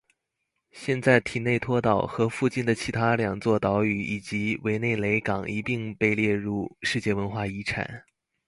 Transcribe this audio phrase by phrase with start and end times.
[0.71, 8.03] 现在提内托岛和附近的其他两座岛屿以及韦内雷港一并被列入世界文化遗产。